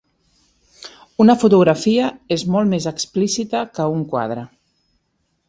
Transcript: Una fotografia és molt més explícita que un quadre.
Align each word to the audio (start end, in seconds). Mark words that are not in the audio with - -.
Una 1.25 1.35
fotografia 1.43 2.07
és 2.37 2.47
molt 2.57 2.73
més 2.73 2.89
explícita 2.93 3.63
que 3.77 3.87
un 3.99 4.03
quadre. 4.17 4.49